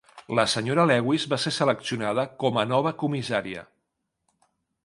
La 0.37 0.43
Sra. 0.53 0.85
Lewis 0.91 1.25
va 1.33 1.39
ser 1.43 1.53
seleccionada 1.59 2.25
com 2.45 2.59
a 2.63 2.67
nova 2.73 2.97
comissària. 3.05 3.65